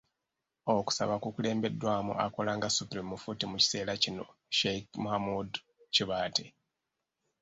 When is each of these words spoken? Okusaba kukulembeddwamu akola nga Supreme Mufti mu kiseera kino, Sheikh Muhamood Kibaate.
Okusaba 0.75 1.15
kukulembeddwamu 1.23 2.13
akola 2.25 2.51
nga 2.57 2.69
Supreme 2.77 3.09
Mufti 3.11 3.43
mu 3.51 3.57
kiseera 3.61 3.93
kino, 4.03 4.25
Sheikh 4.57 4.89
Muhamood 5.03 5.51
Kibaate. 5.93 6.45